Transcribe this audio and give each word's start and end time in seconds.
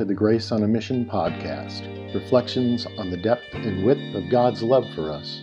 to 0.00 0.04
the 0.06 0.14
Grace 0.14 0.50
on 0.50 0.62
a 0.62 0.66
Mission 0.66 1.04
podcast, 1.04 1.84
reflections 2.14 2.86
on 2.96 3.10
the 3.10 3.18
depth 3.18 3.52
and 3.52 3.84
width 3.84 4.14
of 4.14 4.30
God's 4.30 4.62
love 4.62 4.86
for 4.94 5.10
us. 5.10 5.42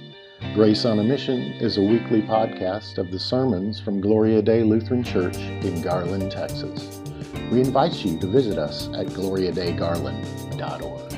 Grace 0.55 0.83
on 0.83 0.97
a 0.97 1.03
Mission 1.03 1.53
is 1.61 1.77
a 1.77 1.83
weekly 1.83 2.23
podcast 2.23 2.97
of 2.97 3.11
the 3.11 3.19
sermons 3.19 3.79
from 3.79 4.01
Gloria 4.01 4.41
Dei 4.41 4.63
Lutheran 4.63 5.03
Church 5.03 5.37
in 5.37 5.79
Garland, 5.83 6.31
Texas. 6.31 6.99
We 7.51 7.59
invite 7.59 8.03
you 8.03 8.17
to 8.17 8.25
visit 8.25 8.57
us 8.57 8.87
at 8.95 9.05
gloriadeigarland.org. 9.09 11.11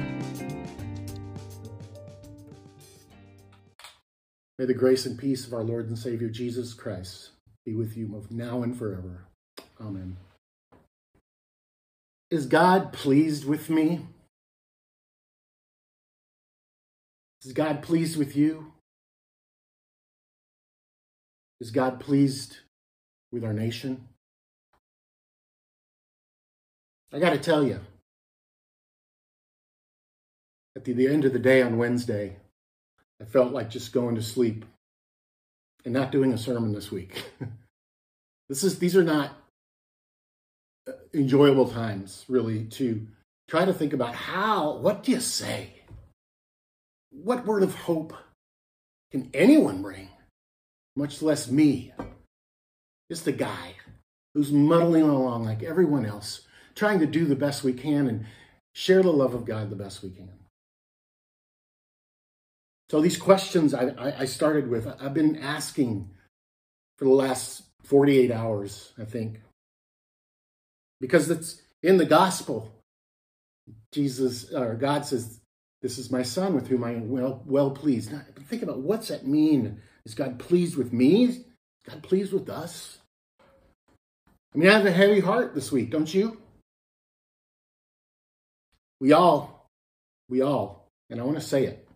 May 4.57 4.65
the 4.65 4.73
grace 4.73 5.05
and 5.05 5.17
peace 5.17 5.47
of 5.47 5.53
our 5.53 5.63
Lord 5.63 5.87
and 5.87 5.97
Savior 5.97 6.27
Jesus 6.27 6.73
Christ 6.73 7.29
be 7.65 7.73
with 7.73 7.95
you 7.95 8.07
both 8.07 8.31
now 8.31 8.63
and 8.63 8.77
forever. 8.77 9.27
Amen. 9.79 10.17
Is 12.31 12.45
God 12.45 12.93
pleased 12.93 13.45
with 13.45 13.69
me? 13.69 14.05
Is 17.43 17.53
God 17.53 17.81
pleased 17.81 18.17
with 18.17 18.35
you? 18.35 18.73
Is 21.59 21.71
God 21.71 21.99
pleased 21.99 22.57
with 23.31 23.43
our 23.43 23.53
nation? 23.53 24.07
I 27.11 27.19
got 27.19 27.31
to 27.31 27.39
tell 27.39 27.63
you, 27.63 27.79
at 30.75 30.85
the, 30.85 30.93
the 30.93 31.07
end 31.07 31.25
of 31.25 31.33
the 31.33 31.39
day 31.39 31.61
on 31.63 31.77
Wednesday, 31.77 32.35
I 33.19 33.25
felt 33.25 33.51
like 33.51 33.69
just 33.69 33.91
going 33.91 34.15
to 34.15 34.21
sleep 34.21 34.65
and 35.83 35.93
not 35.93 36.11
doing 36.11 36.31
a 36.31 36.37
sermon 36.37 36.73
this 36.73 36.91
week. 36.91 37.23
this 38.49 38.63
is 38.63 38.77
these 38.77 38.95
are 38.95 39.03
not 39.03 39.31
enjoyable 41.13 41.67
times, 41.67 42.25
really, 42.27 42.65
to 42.65 43.07
try 43.47 43.65
to 43.65 43.73
think 43.73 43.93
about 43.93 44.15
how, 44.15 44.77
what 44.77 45.03
do 45.03 45.11
you 45.11 45.19
say? 45.19 45.73
What 47.11 47.45
word 47.45 47.63
of 47.63 47.75
hope 47.75 48.13
can 49.11 49.29
anyone 49.33 49.81
bring, 49.81 50.09
much 50.95 51.21
less 51.21 51.49
me? 51.49 51.93
Just 53.09 53.27
a 53.27 53.31
guy 53.31 53.73
who's 54.33 54.51
muddling 54.51 55.03
along 55.03 55.45
like 55.45 55.63
everyone 55.63 56.05
else, 56.05 56.41
trying 56.75 56.99
to 56.99 57.07
do 57.07 57.25
the 57.25 57.35
best 57.35 57.63
we 57.63 57.73
can 57.73 58.07
and 58.07 58.25
share 58.73 59.01
the 59.01 59.11
love 59.11 59.33
of 59.33 59.45
God 59.45 59.69
the 59.69 59.75
best 59.75 60.03
we 60.03 60.11
can. 60.11 60.31
So 62.89 63.01
these 63.01 63.17
questions 63.17 63.73
I, 63.73 64.13
I 64.19 64.25
started 64.25 64.67
with, 64.67 64.87
I've 64.99 65.13
been 65.13 65.37
asking 65.37 66.09
for 66.97 67.05
the 67.05 67.11
last 67.11 67.63
48 67.83 68.31
hours, 68.31 68.93
I 68.99 69.05
think 69.05 69.41
because 70.99 71.29
it's 71.29 71.61
in 71.83 71.97
the 71.97 72.05
gospel. 72.05 72.71
Jesus 73.91 74.51
or 74.51 74.75
God 74.75 75.05
says, 75.05 75.39
This 75.81 75.97
is 75.97 76.11
my 76.11 76.23
son 76.23 76.53
with 76.53 76.67
whom 76.67 76.83
I 76.83 76.91
am 76.91 77.09
well, 77.09 77.43
well 77.45 77.71
pleased. 77.71 78.11
Now, 78.11 78.21
think 78.47 78.63
about 78.63 78.79
what's 78.79 79.07
that 79.09 79.27
mean? 79.27 79.81
Is 80.05 80.13
God 80.13 80.39
pleased 80.39 80.75
with 80.75 80.93
me? 80.93 81.25
Is 81.25 81.43
God 81.87 82.03
pleased 82.03 82.33
with 82.33 82.49
us? 82.49 82.99
I 84.53 84.57
mean, 84.57 84.69
I 84.69 84.73
have 84.73 84.85
a 84.85 84.91
heavy 84.91 85.19
heart 85.19 85.53
this 85.53 85.71
week, 85.71 85.91
don't 85.91 86.11
you? 86.11 86.41
We 88.99 89.13
all, 89.13 89.67
we 90.27 90.41
all, 90.41 90.87
and 91.09 91.21
I 91.21 91.23
want 91.23 91.37
to 91.37 91.45
say 91.45 91.65
it, 91.65 91.87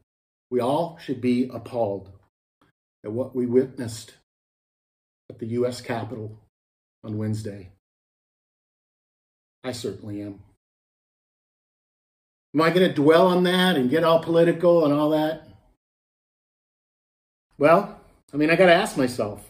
we 0.49 0.61
all 0.61 0.97
should 1.01 1.19
be 1.19 1.49
appalled 1.51 2.09
at 3.03 3.11
what 3.11 3.35
we 3.35 3.45
witnessed 3.45 4.13
at 5.29 5.39
the 5.39 5.47
U.S. 5.47 5.81
Capitol 5.81 6.39
on 7.03 7.17
Wednesday. 7.17 7.72
I 9.63 9.71
certainly 9.71 10.21
am. 10.21 10.39
Am 12.53 12.61
I 12.61 12.69
going 12.69 12.87
to 12.87 12.93
dwell 12.93 13.27
on 13.27 13.43
that 13.43 13.75
and 13.75 13.89
get 13.89 14.03
all 14.03 14.19
political 14.19 14.85
and 14.85 14.93
all 14.93 15.09
that? 15.11 15.47
Well, 17.57 17.99
I 18.33 18.37
mean, 18.37 18.49
I 18.49 18.55
got 18.55 18.67
to 18.67 18.73
ask 18.73 18.97
myself 18.97 19.49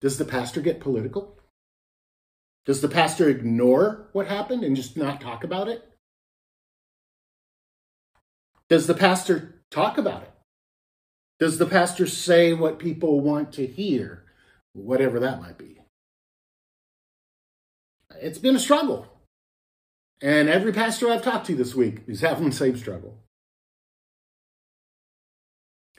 does 0.00 0.18
the 0.18 0.24
pastor 0.24 0.60
get 0.60 0.80
political? 0.80 1.38
Does 2.66 2.80
the 2.80 2.88
pastor 2.88 3.28
ignore 3.28 4.08
what 4.12 4.26
happened 4.26 4.64
and 4.64 4.76
just 4.76 4.96
not 4.96 5.20
talk 5.20 5.44
about 5.44 5.68
it? 5.68 5.88
Does 8.68 8.86
the 8.86 8.94
pastor 8.94 9.62
talk 9.70 9.96
about 9.96 10.22
it? 10.22 10.32
Does 11.38 11.58
the 11.58 11.66
pastor 11.66 12.06
say 12.06 12.52
what 12.52 12.78
people 12.78 13.20
want 13.20 13.52
to 13.54 13.66
hear, 13.66 14.24
whatever 14.72 15.20
that 15.20 15.40
might 15.40 15.56
be? 15.56 15.78
It's 18.20 18.38
been 18.38 18.56
a 18.56 18.60
struggle. 18.60 19.06
And 20.22 20.48
every 20.48 20.72
pastor 20.72 21.10
I've 21.10 21.22
talked 21.22 21.46
to 21.46 21.54
this 21.54 21.74
week 21.74 22.02
is 22.06 22.20
having 22.20 22.50
the 22.50 22.56
same 22.56 22.76
struggle. 22.76 23.18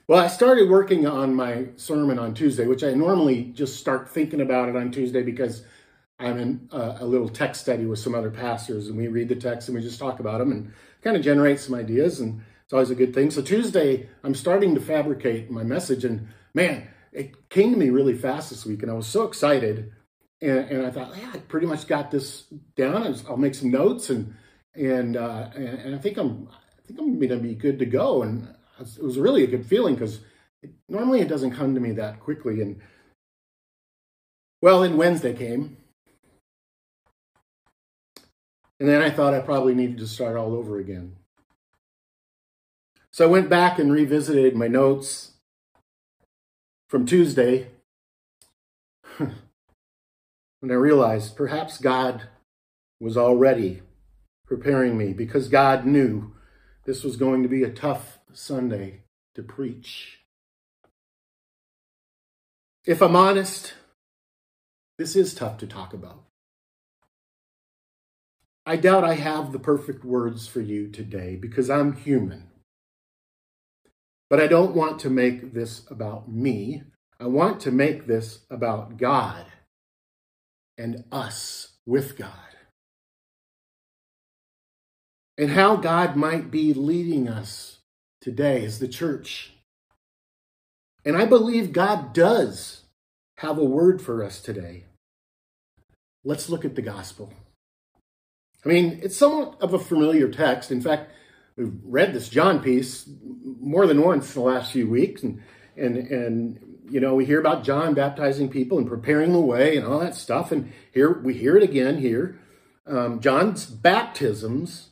Well, 0.08 0.24
I 0.24 0.28
started 0.28 0.70
working 0.70 1.06
on 1.06 1.36
my 1.36 1.68
sermon 1.76 2.18
on 2.18 2.34
Tuesday, 2.34 2.66
which 2.66 2.84
I 2.84 2.94
normally 2.94 3.44
just 3.44 3.78
start 3.78 4.10
thinking 4.10 4.40
about 4.40 4.70
it 4.70 4.76
on 4.76 4.90
Tuesday 4.90 5.22
because 5.22 5.64
I'm 6.18 6.40
in 6.40 6.70
a, 6.72 6.98
a 7.02 7.06
little 7.06 7.30
text 7.30 7.62
study 7.62 7.86
with 7.86 8.00
some 8.00 8.16
other 8.16 8.32
pastors 8.32 8.88
and 8.88 8.98
we 8.98 9.08
read 9.08 9.30
the 9.30 9.36
text 9.36 9.68
and 9.68 9.78
we 9.78 9.84
just 9.84 10.00
talk 10.00 10.20
about 10.20 10.40
them 10.40 10.52
and 10.52 10.72
kind 11.02 11.18
of 11.18 11.24
generate 11.24 11.60
some 11.60 11.76
ideas. 11.76 12.22
And 12.22 12.42
it's 12.64 12.74
always 12.74 12.90
a 12.90 12.96
good 12.96 13.14
thing. 13.14 13.32
So 13.32 13.42
Tuesday, 13.42 14.10
I'm 14.24 14.34
starting 14.34 14.74
to 14.76 14.82
fabricate 14.82 15.52
my 15.52 15.64
message. 15.64 16.06
And 16.06 16.30
man, 16.54 16.88
it 17.12 17.50
came 17.50 17.72
to 17.72 17.78
me 17.78 17.90
really 17.90 18.16
fast 18.16 18.50
this 18.50 18.66
week 18.66 18.82
and 18.82 18.92
I 18.92 18.96
was 18.96 19.08
so 19.08 19.24
excited 19.24 19.92
and, 20.42 20.60
and 20.60 20.86
I 20.86 20.92
thought, 20.92 21.14
yeah, 21.18 21.32
I 21.34 21.38
pretty 21.40 21.68
much 21.68 21.88
got 21.88 22.12
this 22.12 22.44
down. 22.76 23.16
I'll 23.28 23.38
make 23.38 23.56
some 23.56 23.72
notes, 23.72 24.10
and 24.10 24.36
and 24.76 25.18
uh, 25.18 25.50
and, 25.56 25.68
and 25.68 25.96
I 25.96 25.98
think 25.98 26.18
I'm 26.18 26.50
I 26.52 26.88
think 26.88 27.00
I'm 27.00 27.20
to 27.20 27.38
be 27.38 27.56
good 27.56 27.80
to 27.80 27.86
go. 27.86 28.24
And 28.24 28.48
it 28.80 29.04
was 29.04 29.18
really 29.18 29.44
a 29.44 29.48
good 29.48 29.66
feeling 29.66 29.96
because 29.96 30.20
normally 30.88 31.22
it 31.22 31.28
doesn't 31.28 31.52
come 31.52 31.74
to 31.74 31.82
me 31.82 31.92
that 31.94 32.20
quickly. 32.20 32.62
And 32.62 32.80
well, 34.62 34.82
then 34.82 34.98
Wednesday 34.98 35.34
came, 35.34 35.78
and 38.80 38.88
then 38.88 39.02
I 39.02 39.10
thought 39.10 39.34
I 39.34 39.40
probably 39.40 39.74
needed 39.74 39.98
to 40.00 40.08
start 40.08 40.36
all 40.36 40.54
over 40.54 40.78
again. 40.78 41.16
So 43.12 43.26
I 43.26 43.32
went 43.32 43.50
back 43.50 43.80
and 43.80 43.92
revisited 43.92 44.56
my 44.56 44.68
notes 44.68 45.32
from 46.88 47.08
Tuesday. 47.08 47.72
And 50.62 50.72
I 50.72 50.76
realized 50.76 51.36
perhaps 51.36 51.78
God 51.78 52.24
was 53.00 53.18
already 53.18 53.82
preparing 54.48 54.98
me 54.98 55.14
because 55.14 55.50
God 55.50 55.86
knew 55.86 56.34
this 56.86 57.04
was 57.04 57.18
going 57.18 57.44
to 57.44 57.50
be 57.50 57.64
a 57.64 57.70
tough 57.70 58.20
Sunday 58.34 59.02
to 59.36 59.44
preach. 59.44 60.20
If 62.86 63.02
I'm 63.02 63.16
honest, 63.16 63.74
this 64.98 65.16
is 65.16 65.36
tough 65.36 65.58
to 65.60 65.68
talk 65.68 65.94
about. 65.94 66.24
I 68.66 68.78
doubt 68.78 69.04
I 69.04 69.14
have 69.14 69.52
the 69.52 69.60
perfect 69.60 70.04
words 70.04 70.48
for 70.48 70.62
you 70.62 70.90
today 70.90 71.36
because 71.36 71.70
I'm 71.70 71.94
human. 71.94 72.50
But 74.30 74.42
I 74.42 74.48
don't 74.48 74.76
want 74.76 75.00
to 75.02 75.10
make 75.10 75.54
this 75.54 75.84
about 75.90 76.30
me. 76.30 76.84
I 77.20 77.28
want 77.28 77.62
to 77.62 77.72
make 77.72 78.08
this 78.08 78.40
about 78.50 78.98
God 78.98 79.46
and 80.78 81.04
us 81.12 81.74
with 81.86 82.18
God. 82.18 82.32
And 85.38 85.52
how 85.52 85.76
God 85.76 86.16
might 86.16 86.50
be 86.50 86.74
leading 86.74 87.28
us 87.28 87.80
today 88.22 88.66
as 88.66 88.80
the 88.80 88.88
church. 88.88 89.54
And 91.06 91.16
I 91.16 91.26
believe 91.26 91.72
God 91.72 92.14
does 92.14 92.84
have 93.38 93.58
a 93.58 93.64
word 93.64 94.02
for 94.02 94.24
us 94.24 94.42
today. 94.42 94.86
Let's 96.24 96.50
look 96.50 96.66
at 96.66 96.76
the 96.76 96.82
gospel. 96.82 97.32
I 98.66 98.70
mean, 98.70 99.00
it's 99.02 99.16
somewhat 99.16 99.62
of 99.62 99.74
a 99.74 99.80
familiar 99.80 100.28
text. 100.28 100.72
In 100.72 100.82
fact, 100.82 101.12
we've 101.56 101.74
read 101.84 102.14
this 102.14 102.28
John 102.28 102.62
piece 102.62 103.08
more 103.62 103.88
than 103.88 104.02
once 104.02 104.36
in 104.36 104.42
the 104.42 104.48
last 104.48 104.74
few 104.74 104.90
weeks, 104.90 105.24
and 105.24 105.42
and 105.78 105.98
and 105.98 106.77
you 106.90 107.00
know, 107.00 107.16
we 107.16 107.26
hear 107.26 107.40
about 107.40 107.64
John 107.64 107.94
baptizing 107.94 108.50
people 108.50 108.78
and 108.78 108.88
preparing 108.88 109.34
the 109.34 109.40
way 109.40 109.76
and 109.76 109.86
all 109.86 110.00
that 110.00 110.16
stuff. 110.16 110.52
And 110.52 110.72
here 110.94 111.12
we 111.12 111.34
hear 111.34 111.58
it 111.58 111.64
again 111.64 111.98
here. 111.98 112.40
Um, 112.86 113.20
John's 113.20 113.66
baptisms, 113.66 114.92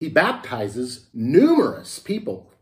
he 0.00 0.08
baptizes 0.08 1.06
numerous 1.14 1.98
people. 1.98 2.52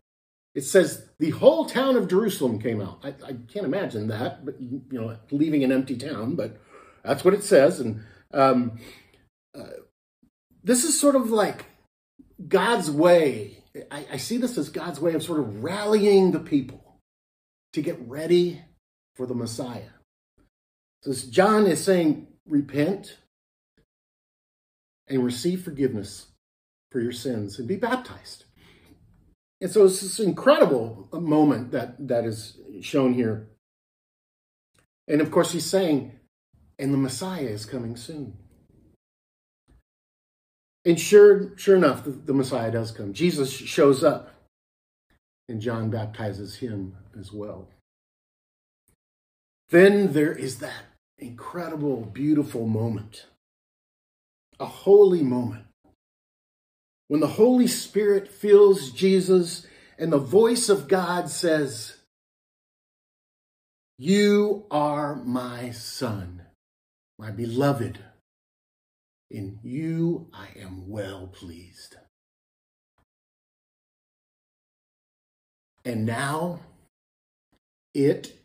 It 0.53 0.63
says 0.63 1.07
the 1.19 1.31
whole 1.31 1.65
town 1.65 1.95
of 1.95 2.07
Jerusalem 2.07 2.59
came 2.59 2.81
out. 2.81 2.99
I, 3.03 3.09
I 3.25 3.35
can't 3.51 3.65
imagine 3.65 4.07
that, 4.07 4.45
but 4.45 4.59
you 4.59 4.81
know, 4.91 5.17
leaving 5.31 5.63
an 5.63 5.71
empty 5.71 5.97
town, 5.97 6.35
but 6.35 6.59
that's 7.03 7.23
what 7.23 7.33
it 7.33 7.43
says. 7.43 7.79
And 7.79 8.03
um, 8.33 8.79
uh, 9.57 9.63
this 10.63 10.83
is 10.83 10.99
sort 10.99 11.15
of 11.15 11.29
like 11.29 11.65
God's 12.47 12.89
way. 12.89 13.63
I, 13.91 14.05
I 14.13 14.17
see 14.17 14.37
this 14.37 14.57
as 14.57 14.69
God's 14.69 14.99
way 14.99 15.13
of 15.13 15.23
sort 15.23 15.39
of 15.39 15.63
rallying 15.63 16.31
the 16.31 16.39
people 16.39 16.99
to 17.73 17.81
get 17.81 17.99
ready 18.07 18.63
for 19.17 19.25
the 19.25 19.33
Messiah. 19.33 19.89
So 21.01 21.11
John 21.29 21.65
is 21.65 21.83
saying, 21.83 22.27
repent 22.47 23.17
and 25.07 25.25
receive 25.25 25.63
forgiveness 25.63 26.27
for 26.91 27.01
your 27.01 27.11
sins 27.11 27.57
and 27.57 27.67
be 27.67 27.75
baptized. 27.75 28.45
And 29.59 29.71
so 29.71 29.85
it's 29.85 30.01
this 30.01 30.19
incredible 30.19 31.09
moment 31.11 31.71
that, 31.71 32.07
that 32.07 32.25
is 32.25 32.59
shown 32.81 33.15
here. 33.15 33.49
And 35.07 35.19
of 35.19 35.31
course, 35.31 35.51
he's 35.51 35.65
saying, 35.65 36.19
and 36.77 36.93
the 36.93 36.97
Messiah 36.97 37.41
is 37.41 37.65
coming 37.65 37.95
soon. 37.95 38.37
And 40.85 40.99
sure, 40.99 41.57
sure 41.57 41.75
enough, 41.75 42.03
the, 42.03 42.11
the 42.11 42.33
Messiah 42.33 42.71
does 42.71 42.91
come. 42.91 43.13
Jesus 43.13 43.51
shows 43.51 44.03
up, 44.03 44.29
and 45.49 45.59
John 45.59 45.89
baptizes 45.89 46.57
him 46.57 46.95
as 47.19 47.33
well. 47.33 47.67
Then 49.69 50.13
there 50.13 50.33
is 50.33 50.59
that 50.59 50.85
incredible, 51.17 52.01
beautiful 52.01 52.67
moment, 52.67 53.25
a 54.59 54.65
holy 54.65 55.23
moment, 55.23 55.65
when 57.09 57.19
the 57.19 57.27
Holy 57.27 57.67
Spirit 57.67 58.29
fills 58.29 58.91
Jesus 58.91 59.65
and 59.97 60.11
the 60.11 60.17
voice 60.17 60.69
of 60.69 60.87
God 60.87 61.29
says, 61.29 61.97
You 63.97 64.65
are 64.71 65.15
my 65.15 65.71
son, 65.71 66.43
my 67.17 67.31
beloved. 67.31 67.99
In 69.29 69.59
you 69.63 70.29
I 70.33 70.47
am 70.57 70.87
well 70.87 71.27
pleased. 71.27 71.97
And 75.83 76.05
now 76.05 76.61
it 77.93 78.37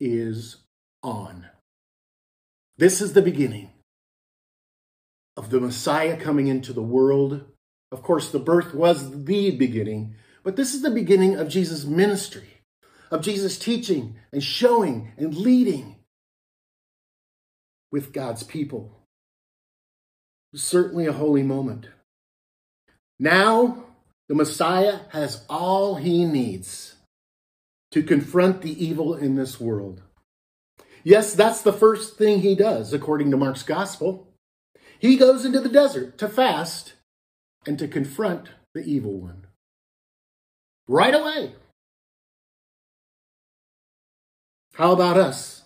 is 0.00 0.63
on. 1.04 1.46
This 2.76 3.00
is 3.00 3.12
the 3.12 3.22
beginning 3.22 3.70
of 5.36 5.50
the 5.50 5.60
Messiah 5.60 6.16
coming 6.16 6.48
into 6.48 6.72
the 6.72 6.82
world. 6.82 7.44
Of 7.92 8.02
course, 8.02 8.30
the 8.30 8.40
birth 8.40 8.74
was 8.74 9.24
the 9.24 9.50
beginning, 9.52 10.16
but 10.42 10.56
this 10.56 10.74
is 10.74 10.82
the 10.82 10.90
beginning 10.90 11.36
of 11.36 11.48
Jesus' 11.48 11.84
ministry, 11.84 12.62
of 13.10 13.22
Jesus 13.22 13.58
teaching 13.58 14.16
and 14.32 14.42
showing 14.42 15.12
and 15.16 15.36
leading 15.36 15.96
with 17.92 18.12
God's 18.12 18.42
people. 18.42 19.06
Certainly 20.54 21.06
a 21.06 21.12
holy 21.12 21.42
moment. 21.42 21.88
Now, 23.20 23.84
the 24.28 24.34
Messiah 24.34 25.00
has 25.10 25.44
all 25.48 25.96
he 25.96 26.24
needs 26.24 26.96
to 27.92 28.02
confront 28.02 28.62
the 28.62 28.84
evil 28.84 29.14
in 29.14 29.36
this 29.36 29.60
world. 29.60 30.02
Yes, 31.04 31.34
that's 31.34 31.60
the 31.60 31.72
first 31.72 32.16
thing 32.16 32.40
he 32.40 32.54
does, 32.54 32.94
according 32.94 33.30
to 33.30 33.36
Mark's 33.36 33.62
gospel. 33.62 34.26
He 34.98 35.16
goes 35.16 35.44
into 35.44 35.60
the 35.60 35.68
desert 35.68 36.16
to 36.18 36.28
fast 36.28 36.94
and 37.66 37.78
to 37.78 37.86
confront 37.86 38.48
the 38.72 38.82
evil 38.82 39.20
one. 39.20 39.46
Right 40.88 41.14
away. 41.14 41.52
How 44.74 44.92
about 44.92 45.18
us? 45.18 45.64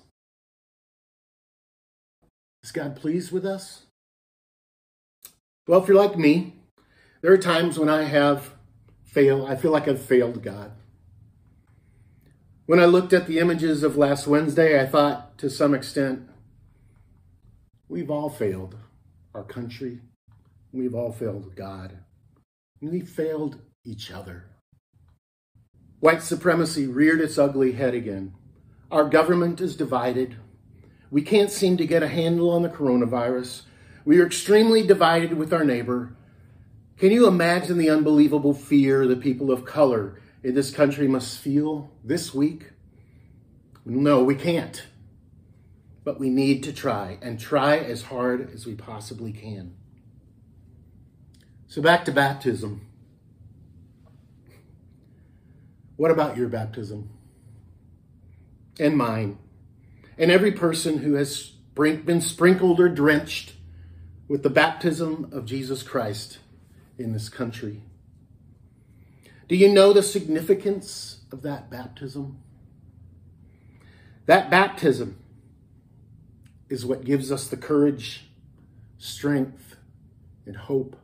Is 2.64 2.73
God 2.73 2.96
pleased 2.96 3.31
with 3.31 3.46
us? 3.46 3.87
Well, 5.69 5.81
if 5.81 5.88
you're 5.88 5.96
like 5.96 6.19
me, 6.19 6.55
there 7.23 7.32
are 7.32 7.38
times 7.38 7.79
when 7.79 7.88
I 7.88 8.02
have 8.02 8.50
failed. 9.05 9.49
I 9.49 9.55
feel 9.55 9.70
like 9.70 9.87
I've 9.87 10.02
failed 10.02 10.43
God. 10.43 10.73
When 12.69 12.81
I 12.81 12.85
looked 12.85 13.15
at 13.15 13.26
the 13.26 13.38
images 13.38 13.82
of 13.82 13.97
last 13.97 14.26
Wednesday, 14.26 14.79
I 14.79 14.85
thought 14.85 15.38
to 15.38 15.49
some 15.49 15.73
extent, 15.73 16.29
we've 17.88 18.11
all 18.11 18.29
failed 18.29 18.76
our 19.35 19.43
country. 19.43 20.03
We've 20.70 20.94
all 20.94 21.11
failed 21.11 21.56
God. 21.56 22.00
We've 22.82 23.09
failed 23.09 23.62
each 23.87 24.11
other. 24.11 24.50
White 26.00 26.20
supremacy 26.20 26.87
reared 26.87 27.23
its 27.23 27.38
ugly 27.38 27.73
head 27.73 27.94
again. 27.94 28.35
Our 28.91 29.09
government 29.09 29.62
is 29.62 29.75
divided. 29.75 30.37
We 31.11 31.23
can't 31.23 31.50
seem 31.50 31.79
to 31.79 31.87
get 31.87 32.03
a 32.03 32.09
handle 32.09 32.50
on 32.50 32.61
the 32.61 32.69
coronavirus. 32.69 33.62
We 34.05 34.20
are 34.20 34.26
extremely 34.26 34.87
divided 34.87 35.32
with 35.32 35.55
our 35.55 35.65
neighbor. 35.65 36.19
Can 36.99 37.12
you 37.12 37.26
imagine 37.26 37.79
the 37.79 37.88
unbelievable 37.88 38.53
fear 38.53 39.06
the 39.06 39.17
people 39.17 39.50
of 39.50 39.65
color 39.65 40.20
this 40.43 40.70
country 40.70 41.08
must 41.08 41.38
feel 41.38 41.90
this 42.05 42.32
week? 42.32 42.70
No, 43.85 44.23
we 44.23 44.35
can't. 44.35 44.87
But 46.05 46.20
we 46.20 46.31
need 46.31 46.62
to 46.64 46.73
try 46.73 47.19
and 47.20 47.38
try 47.38 47.79
as 47.79 48.02
hard 48.02 48.52
as 48.52 48.67
we 48.67 48.75
possibly 48.75 49.32
can. 49.32 49.75
So 51.67 51.82
back 51.82 52.05
to 52.06 52.12
baptism. 52.12 52.87
What 55.96 56.11
about 56.11 56.37
your 56.37 56.49
baptism? 56.49 57.11
And 58.79 58.96
mine. 58.96 59.38
And 60.17 60.31
every 60.31 60.52
person 60.52 60.99
who 60.99 61.14
has 61.14 61.52
been 61.75 62.20
sprinkled 62.20 62.81
or 62.81 62.88
drenched 62.88 63.52
with 64.29 64.43
the 64.43 64.50
baptism 64.50 65.31
of 65.32 65.44
Jesus 65.44 65.82
Christ 65.82 66.38
in 66.99 67.12
this 67.12 67.29
country. 67.29 67.82
Do 69.49 69.56
you 69.56 69.73
know 69.73 69.93
the 69.93 70.03
significance 70.03 71.23
of 71.33 71.43
that 71.43 71.71
baptism? 71.71 72.39
That 74.27 74.50
baptism 74.50 75.19
is 76.69 76.85
what 76.85 77.05
gives 77.05 77.33
us 77.33 77.49
the 77.49 77.56
courage, 77.56 78.27
strength, 78.99 79.77
and 80.45 80.55
hope 80.55 80.97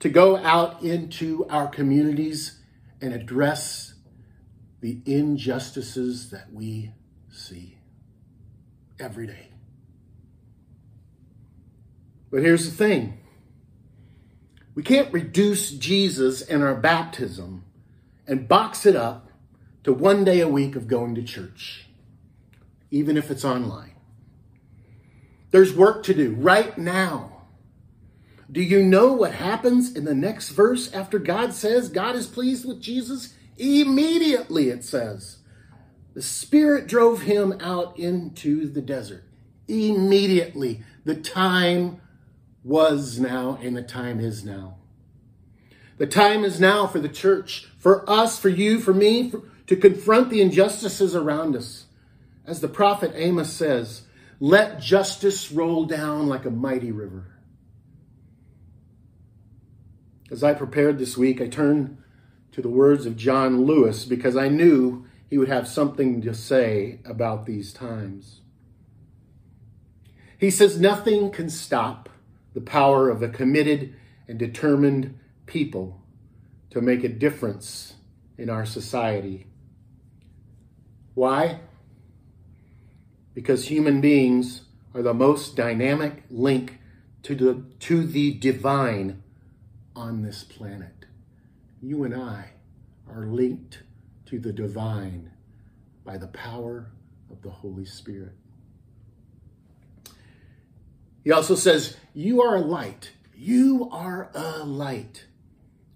to 0.00 0.08
go 0.08 0.36
out 0.36 0.82
into 0.82 1.46
our 1.48 1.66
communities 1.66 2.60
and 3.00 3.12
address 3.12 3.94
the 4.80 5.00
injustices 5.04 6.30
that 6.30 6.52
we 6.52 6.92
see 7.30 7.78
every 8.98 9.26
day. 9.26 9.48
But 12.30 12.42
here's 12.42 12.64
the 12.64 12.76
thing 12.76 13.18
we 14.78 14.84
can't 14.84 15.12
reduce 15.12 15.72
Jesus 15.72 16.40
and 16.40 16.62
our 16.62 16.76
baptism 16.76 17.64
and 18.28 18.46
box 18.46 18.86
it 18.86 18.94
up 18.94 19.28
to 19.82 19.92
one 19.92 20.22
day 20.22 20.38
a 20.38 20.46
week 20.46 20.76
of 20.76 20.86
going 20.86 21.16
to 21.16 21.22
church, 21.24 21.88
even 22.88 23.16
if 23.16 23.28
it's 23.28 23.44
online. 23.44 23.96
There's 25.50 25.74
work 25.74 26.04
to 26.04 26.14
do 26.14 26.32
right 26.32 26.78
now. 26.78 27.42
Do 28.52 28.62
you 28.62 28.80
know 28.80 29.12
what 29.12 29.32
happens 29.32 29.96
in 29.96 30.04
the 30.04 30.14
next 30.14 30.50
verse 30.50 30.92
after 30.94 31.18
God 31.18 31.54
says 31.54 31.88
God 31.88 32.14
is 32.14 32.28
pleased 32.28 32.64
with 32.64 32.80
Jesus? 32.80 33.34
Immediately, 33.56 34.68
it 34.68 34.84
says, 34.84 35.38
the 36.14 36.22
Spirit 36.22 36.86
drove 36.86 37.22
him 37.22 37.52
out 37.60 37.98
into 37.98 38.68
the 38.68 38.80
desert. 38.80 39.24
Immediately, 39.66 40.84
the 41.04 41.16
time 41.16 42.00
was 42.62 43.18
now 43.18 43.58
and 43.60 43.76
the 43.76 43.82
time 43.82 44.20
is 44.20 44.44
now. 44.44 44.77
The 45.98 46.06
time 46.06 46.44
is 46.44 46.60
now 46.60 46.86
for 46.86 47.00
the 47.00 47.08
church, 47.08 47.68
for 47.78 48.08
us, 48.08 48.38
for 48.38 48.48
you, 48.48 48.80
for 48.80 48.94
me, 48.94 49.30
for, 49.30 49.42
to 49.66 49.76
confront 49.76 50.30
the 50.30 50.40
injustices 50.40 51.14
around 51.14 51.54
us. 51.56 51.86
As 52.46 52.60
the 52.60 52.68
prophet 52.68 53.12
Amos 53.14 53.52
says, 53.52 54.02
let 54.40 54.80
justice 54.80 55.50
roll 55.50 55.84
down 55.84 56.28
like 56.28 56.44
a 56.44 56.50
mighty 56.50 56.92
river. 56.92 57.26
As 60.30 60.44
I 60.44 60.54
prepared 60.54 60.98
this 60.98 61.16
week, 61.16 61.40
I 61.40 61.48
turned 61.48 61.98
to 62.52 62.62
the 62.62 62.68
words 62.68 63.04
of 63.04 63.16
John 63.16 63.64
Lewis 63.64 64.04
because 64.04 64.36
I 64.36 64.48
knew 64.48 65.06
he 65.28 65.38
would 65.38 65.48
have 65.48 65.66
something 65.66 66.22
to 66.22 66.34
say 66.34 67.00
about 67.04 67.46
these 67.46 67.72
times. 67.72 68.40
He 70.38 70.50
says, 70.50 70.80
Nothing 70.80 71.30
can 71.30 71.50
stop 71.50 72.08
the 72.54 72.60
power 72.60 73.10
of 73.10 73.22
a 73.22 73.28
committed 73.28 73.94
and 74.28 74.38
determined 74.38 75.18
people 75.48 76.00
to 76.70 76.80
make 76.80 77.02
a 77.02 77.08
difference 77.08 77.94
in 78.36 78.48
our 78.48 78.64
society. 78.64 79.46
Why? 81.14 81.60
Because 83.34 83.68
human 83.68 84.00
beings 84.00 84.62
are 84.94 85.02
the 85.02 85.14
most 85.14 85.56
dynamic 85.56 86.22
link 86.30 86.78
to 87.24 87.34
the, 87.34 87.64
to 87.80 88.04
the 88.06 88.34
divine 88.34 89.22
on 89.96 90.22
this 90.22 90.44
planet. 90.44 91.06
You 91.82 92.04
and 92.04 92.14
I 92.14 92.50
are 93.10 93.26
linked 93.26 93.82
to 94.26 94.38
the 94.38 94.52
divine 94.52 95.32
by 96.04 96.18
the 96.18 96.28
power 96.28 96.90
of 97.30 97.42
the 97.42 97.50
Holy 97.50 97.84
Spirit. 97.84 98.32
He 101.24 101.32
also 101.32 101.54
says, 101.54 101.96
You 102.14 102.42
are 102.42 102.56
a 102.56 102.60
light. 102.60 103.12
You 103.36 103.88
are 103.92 104.30
a 104.34 104.64
light. 104.64 105.26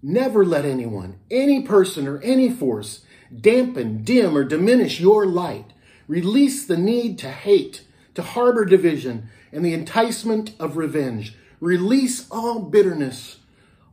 Never 0.03 0.45
let 0.45 0.65
anyone, 0.65 1.17
any 1.31 1.63
person, 1.63 2.07
or 2.07 2.21
any 2.21 2.51
force 2.51 3.05
dampen, 3.41 4.03
dim, 4.03 4.37
or 4.37 4.43
diminish 4.43 4.99
your 4.99 5.25
light. 5.25 5.65
Release 6.07 6.65
the 6.65 6.77
need 6.77 7.17
to 7.19 7.31
hate, 7.31 7.87
to 8.13 8.21
harbor 8.21 8.65
division, 8.65 9.29
and 9.51 9.65
the 9.65 9.73
enticement 9.73 10.51
of 10.59 10.77
revenge. 10.77 11.35
Release 11.59 12.29
all 12.29 12.59
bitterness, 12.59 13.37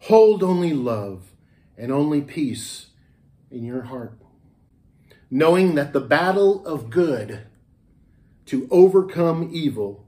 Hold 0.04 0.42
only 0.42 0.72
love 0.72 1.32
and 1.76 1.92
only 1.92 2.22
peace 2.22 2.86
in 3.50 3.64
your 3.64 3.82
heart, 3.82 4.18
knowing 5.30 5.74
that 5.74 5.92
the 5.92 6.00
battle 6.00 6.66
of 6.66 6.88
good 6.88 7.42
to 8.46 8.66
overcome 8.70 9.50
evil 9.52 10.06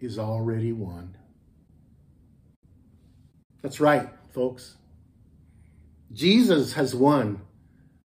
is 0.00 0.18
already 0.18 0.72
won. 0.72 1.16
That's 3.60 3.78
right, 3.78 4.08
folks. 4.30 4.77
Jesus 6.18 6.72
has 6.72 6.96
won 6.96 7.42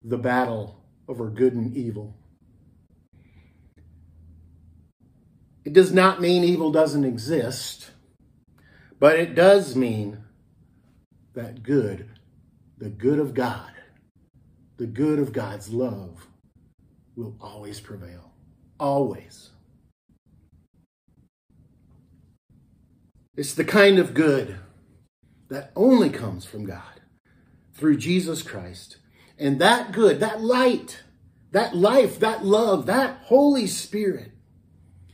the 0.03 0.17
battle 0.17 0.83
over 1.07 1.29
good 1.29 1.53
and 1.53 1.73
evil. 1.77 2.13
It 5.63 5.71
does 5.71 5.93
not 5.93 6.19
mean 6.19 6.43
evil 6.43 6.73
doesn't 6.73 7.05
exist, 7.05 7.91
but 8.99 9.17
it 9.17 9.33
does 9.33 9.77
mean 9.77 10.25
that 11.35 11.63
good, 11.63 12.09
the 12.77 12.89
good 12.89 13.17
of 13.17 13.33
God, 13.33 13.71
the 14.75 14.87
good 14.87 15.17
of 15.17 15.31
God's 15.31 15.69
love, 15.69 16.27
will 17.15 17.37
always 17.39 17.79
prevail. 17.79 18.33
Always. 18.77 19.51
It's 23.37 23.53
the 23.53 23.63
kind 23.63 23.99
of 23.99 24.13
good 24.13 24.57
that 25.47 25.71
only 25.77 26.09
comes 26.09 26.43
from 26.43 26.65
God 26.65 27.00
through 27.81 27.97
Jesus 27.97 28.43
Christ. 28.43 28.97
And 29.39 29.59
that 29.59 29.91
good, 29.91 30.19
that 30.19 30.39
light, 30.39 31.01
that 31.51 31.75
life, 31.75 32.19
that 32.19 32.45
love, 32.45 32.85
that 32.85 33.17
Holy 33.23 33.65
Spirit 33.65 34.31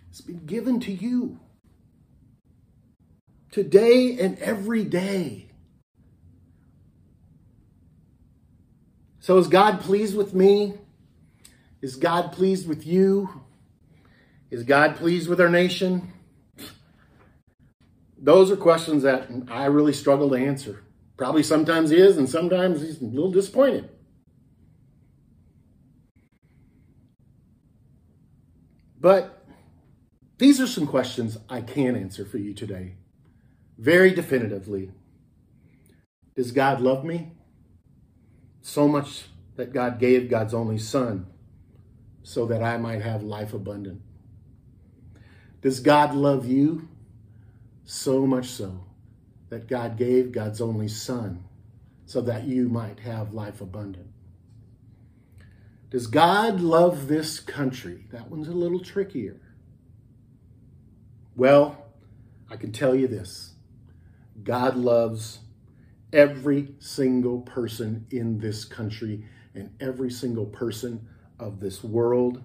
has 0.10 0.20
been 0.20 0.46
given 0.46 0.82
to 0.82 0.92
you 0.92 1.40
today 3.52 4.20
and 4.20 4.38
every 4.40 4.84
day. 4.84 5.50
So, 9.22 9.38
is 9.38 9.48
God 9.48 9.80
pleased 9.80 10.16
with 10.16 10.34
me? 10.34 10.74
Is 11.82 11.96
God 11.96 12.34
pleased 12.34 12.68
with 12.68 12.86
you? 12.86 13.44
Is 14.52 14.64
God 14.64 14.98
pleased 14.98 15.30
with 15.30 15.40
our 15.40 15.50
nation? 15.50 16.12
Those 18.18 18.52
are 18.52 18.58
questions 18.58 19.04
that 19.04 19.30
I 19.48 19.66
really 19.66 19.94
struggle 19.94 20.30
to 20.32 20.36
answer. 20.36 20.84
Probably 21.18 21.42
sometimes 21.42 21.90
he 21.90 21.98
is, 21.98 22.18
and 22.18 22.30
sometimes 22.30 22.82
he's 22.82 23.02
a 23.02 23.06
little 23.06 23.32
disappointed. 23.32 23.90
But 29.00 29.46
these 30.38 30.62
are 30.62 30.68
some 30.68 30.86
questions 30.86 31.38
I 31.50 31.62
can 31.62 31.96
answer 31.96 32.24
for 32.24 32.38
you 32.38 32.54
today, 32.54 32.96
very 33.80 34.12
definitively. 34.12 34.92
Does 36.36 36.52
God 36.52 36.82
love 36.82 37.04
me? 37.04 37.32
So 38.62 38.88
much 38.88 39.26
that 39.56 39.74
God 39.74 40.00
gave 40.00 40.30
God's 40.30 40.54
only 40.54 40.78
Son 40.78 41.26
so 42.22 42.46
that 42.46 42.62
I 42.62 42.78
might 42.78 43.02
have 43.02 43.24
life 43.24 43.54
abundant. 43.54 44.02
Does 45.62 45.80
God 45.80 46.14
love 46.14 46.46
you? 46.46 46.90
So 47.86 48.28
much 48.28 48.50
so 48.50 48.87
that 49.50 49.68
God 49.68 49.98
gave 49.98 50.32
God's 50.32 50.62
only 50.62 50.88
Son 50.88 51.44
so 52.06 52.22
that 52.22 52.46
you 52.46 52.70
might 52.70 53.00
have 53.00 53.34
life 53.34 53.62
abundant. 53.62 54.08
Does 55.90 56.08
God 56.08 56.60
love 56.60 57.08
this 57.08 57.40
country? 57.40 58.06
That 58.12 58.30
one's 58.30 58.48
a 58.48 58.54
little 58.54 58.80
trickier. 58.80 59.40
Well, 61.36 61.86
I 62.50 62.58
can 62.58 62.72
tell 62.72 62.96
you 62.96 63.08
this 63.08 63.54
God 64.44 64.76
loves 64.76 65.40
every 66.12 66.74
single 66.80 67.42
person 67.42 68.06
in 68.10 68.40
this 68.40 68.66
country 68.66 69.26
and 69.54 69.72
every 69.80 70.10
single 70.10 70.46
person 70.46 71.08
of 71.40 71.60
this 71.60 71.84
world. 71.84 72.44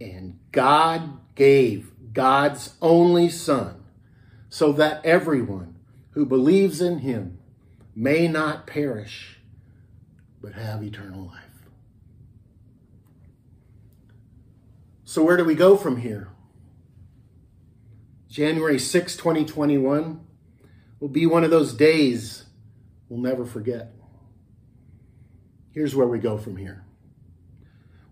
And 0.00 0.38
God 0.52 1.34
gave 1.34 1.92
God's 2.12 2.74
only 2.80 3.28
Son 3.28 3.84
so 4.48 4.72
that 4.72 5.04
everyone 5.04 5.76
who 6.10 6.24
believes 6.24 6.80
in 6.80 6.98
him 6.98 7.38
may 7.94 8.28
not 8.28 8.66
perish, 8.66 9.38
but 10.40 10.54
have 10.54 10.82
eternal 10.82 11.26
life. 11.26 11.44
So, 15.04 15.24
where 15.24 15.36
do 15.36 15.44
we 15.44 15.54
go 15.54 15.76
from 15.76 15.98
here? 15.98 16.28
January 18.28 18.78
6, 18.78 19.16
2021 19.16 20.20
will 21.00 21.08
be 21.08 21.26
one 21.26 21.44
of 21.44 21.50
those 21.50 21.72
days 21.72 22.44
we'll 23.08 23.20
never 23.20 23.44
forget. 23.44 23.92
Here's 25.72 25.94
where 25.94 26.06
we 26.06 26.18
go 26.18 26.36
from 26.36 26.56
here. 26.56 26.84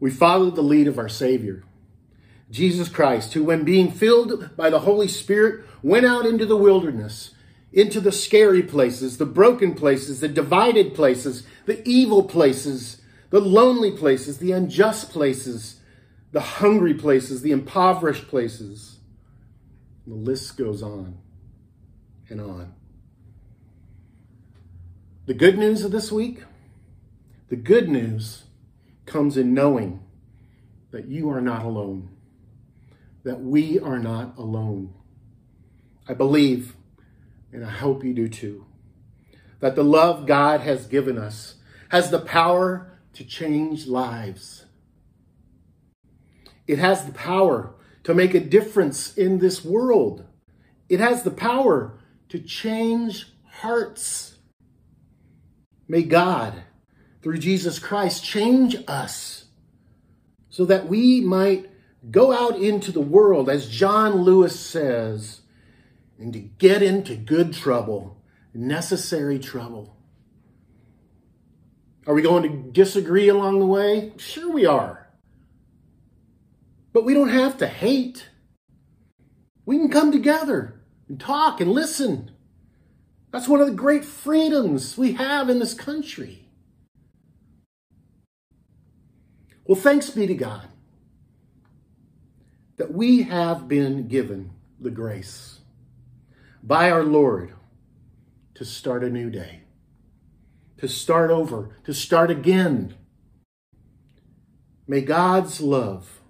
We 0.01 0.11
follow 0.11 0.51
the 0.51 0.63
lead 0.63 0.89
of 0.89 0.99
our 0.99 1.09
Savior, 1.09 1.65
Jesus 2.51 2.89
Christ, 2.89 3.33
who, 3.33 3.45
when 3.45 3.65
being 3.65 3.91
filled 3.91 4.57
by 4.57 4.71
the 4.71 4.81
Holy 4.81 5.09
Spirit, 5.09 5.65
went 5.83 6.07
out 6.07 6.27
into 6.27 6.47
the 6.47 6.57
wilderness, 6.57 7.33
into 7.73 8.01
the 8.01 8.13
scary 8.13 8.63
places, 8.63 9.19
the 9.19 9.27
broken 9.27 9.75
places, 9.75 10.21
the 10.21 10.29
divided 10.29 10.95
places, 10.95 11.47
the 11.67 11.87
evil 11.89 12.23
places, 12.23 13.01
the 13.31 13.41
lonely 13.41 13.91
places, 13.91 14.39
the 14.39 14.53
unjust 14.53 15.11
places, 15.11 15.81
the 16.33 16.41
hungry 16.41 16.95
places, 16.95 17.43
the 17.43 17.51
impoverished 17.51 18.29
places. 18.29 18.99
The 20.07 20.15
list 20.15 20.57
goes 20.57 20.83
on 20.83 21.19
and 22.29 22.41
on. 22.41 22.75
The 25.27 25.35
good 25.35 25.59
news 25.59 25.83
of 25.83 25.91
this 25.91 26.13
week, 26.13 26.45
the 27.49 27.57
good 27.57 27.89
news 27.89 28.45
comes 29.05 29.37
in 29.37 29.55
knowing 29.55 30.03
that 30.93 31.07
you 31.07 31.29
are 31.31 31.41
not 31.41 31.65
alone, 31.65 32.11
that 33.27 33.41
we 33.41 33.77
are 33.81 33.99
not 33.99 34.39
alone. 34.39 34.95
I 36.09 36.15
believe, 36.15 36.77
and 37.53 37.67
I 37.67 37.71
hope 37.71 38.05
you 38.05 38.15
do 38.15 38.29
too, 38.29 38.67
that 39.59 39.75
the 39.75 39.83
love 39.83 40.27
God 40.27 40.61
has 40.61 40.87
given 40.87 41.19
us 41.19 41.57
has 41.89 42.13
the 42.13 42.21
power 42.21 42.93
to 43.15 43.25
change 43.25 43.89
lives. 43.89 44.67
It 46.69 46.79
has 46.79 47.05
the 47.05 47.13
power 47.13 47.75
to 48.05 48.15
make 48.15 48.33
a 48.33 48.39
difference 48.39 49.19
in 49.19 49.41
this 49.41 49.65
world. 49.65 50.25
It 50.89 51.01
has 51.01 51.25
the 51.25 51.33
power 51.33 51.99
to 52.29 52.39
change 52.39 53.33
hearts. 53.43 54.37
May 55.89 56.05
God, 56.05 56.63
through 57.25 57.39
Jesus 57.39 57.81
Christ, 57.81 58.23
change 58.23 58.77
us 58.87 59.47
so 60.49 60.65
that 60.67 60.87
we 60.87 61.21
might 61.21 61.71
go 62.11 62.33
out 62.33 62.61
into 62.61 62.93
the 62.93 63.01
world, 63.01 63.49
as 63.49 63.69
John 63.69 64.23
Lewis 64.23 64.59
says, 64.59 65.41
and 66.19 66.33
to 66.33 66.39
get 66.39 66.83
into 66.83 67.17
good 67.17 67.53
trouble, 67.53 68.23
necessary 68.55 69.39
trouble. 69.39 69.97
Are 72.07 72.15
we 72.15 72.23
going 72.23 72.43
to 72.45 72.71
disagree 72.71 73.29
along 73.29 73.59
the 73.59 73.67
way? 73.67 74.13
Sure, 74.17 74.51
we 74.51 74.65
are. 74.65 75.09
But 76.93 77.05
we 77.05 77.15
don't 77.15 77.31
have 77.31 77.59
to 77.59 77.67
hate. 77.67 78.29
We 79.65 79.77
can 79.77 79.91
come 79.91 80.13
together 80.13 80.81
and 81.09 81.19
talk 81.19 81.61
and 81.61 81.73
listen. 81.73 82.31
That's 83.33 83.49
one 83.49 83.61
of 83.61 83.67
the 83.67 83.75
great 83.75 84.05
freedoms 84.05 84.97
we 84.97 85.13
have 85.15 85.51
in 85.51 85.59
this 85.59 85.75
country. 85.75 86.49
Well, 89.65 89.79
thanks 89.79 90.11
be 90.11 90.29
to 90.29 90.35
God 90.35 90.69
that 92.77 92.93
we 92.93 93.23
have 93.23 93.69
been 93.69 94.09
given 94.09 94.51
the 94.81 94.91
grace 94.91 95.61
by 96.63 96.91
our 96.91 97.05
Lord 97.05 97.55
to 98.55 98.65
start 98.65 99.05
a 99.05 99.11
new 99.11 99.31
day, 99.31 99.63
to 100.79 100.89
start 100.89 101.31
over, 101.31 101.77
to 101.85 101.95
start 101.95 102.31
again. 102.31 102.95
May 104.87 105.01
God's 105.01 105.61
love 105.61 106.21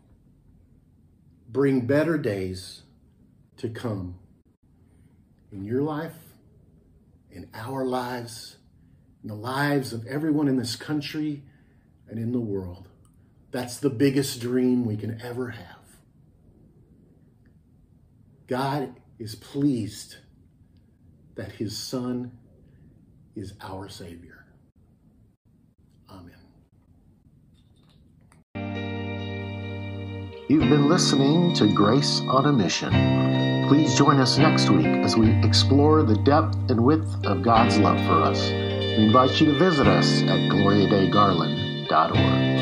bring 1.49 1.87
better 1.87 2.19
days 2.19 2.83
to 3.57 3.69
come 3.69 4.19
in 5.51 5.65
your 5.65 5.83
life, 5.83 6.17
in 7.31 7.49
our 7.55 7.85
lives, 7.85 8.57
in 9.23 9.29
the 9.29 9.35
lives 9.35 9.93
of 9.93 10.07
everyone 10.07 10.49
in 10.49 10.57
this 10.57 10.77
country 10.77 11.43
and 12.09 12.19
in 12.19 12.33
the 12.33 12.41
world. 12.41 12.89
That's 13.51 13.79
the 13.79 13.91
biggest 13.91 14.41
dream 14.41 14.85
we 14.85 14.97
can 14.97 15.21
ever 15.23 15.51
have. 15.51 15.76
God 18.47 18.95
is 19.19 19.35
pleased 19.35 20.17
that 21.35 21.53
his 21.53 21.77
Son 21.77 22.31
is 23.35 23.55
our 23.61 23.89
Savior. 23.89 24.47
Amen. 26.09 26.33
You've 30.49 30.71
been 30.71 30.89
listening 30.89 31.53
to 31.55 31.67
Grace 31.75 32.21
on 32.29 32.47
a 32.47 32.53
Mission. 32.53 33.67
Please 33.69 33.97
join 33.97 34.21
us 34.21 34.39
next 34.39 34.71
week 34.71 34.87
as 34.87 35.17
we 35.17 35.33
explore 35.45 36.05
the 36.05 36.15
depth 36.19 36.55
and 36.71 36.85
width 36.85 37.13
of 37.25 37.43
God's 37.43 37.79
love 37.79 37.99
for 38.07 38.23
us. 38.23 38.49
We 38.49 39.07
invite 39.07 39.41
you 39.41 39.47
to 39.47 39.59
visit 39.59 39.89
us 39.89 40.23
at 40.23 40.39
gloriadeigarland.org. 40.53 42.56